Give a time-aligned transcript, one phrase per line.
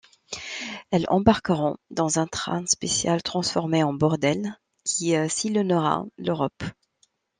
[0.89, 6.63] Elles embarqueront dans un train spécial transformé en bordel qui sillonnera l'Europe.